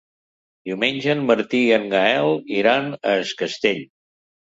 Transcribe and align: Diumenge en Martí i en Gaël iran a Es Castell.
Diumenge 0.69 1.11
en 1.17 1.21
Martí 1.27 1.61
i 1.67 1.77
en 1.77 1.87
Gaël 1.93 2.35
iran 2.65 2.91
a 3.01 3.17
Es 3.23 3.39
Castell. 3.47 3.89